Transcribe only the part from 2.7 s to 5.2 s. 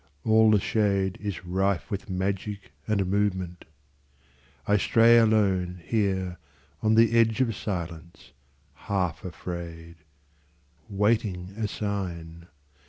and movement. I stray